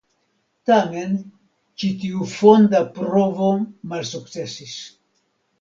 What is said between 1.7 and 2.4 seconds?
ĉi tiu